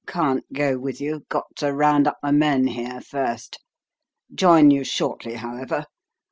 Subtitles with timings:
[0.07, 1.23] Can't go with you.
[1.29, 3.59] Got to round up my men here, first.
[4.33, 5.85] Join you shortly, however.